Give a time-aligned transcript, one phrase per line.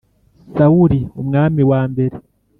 [0.55, 2.15] Sawuli umwami wa mbere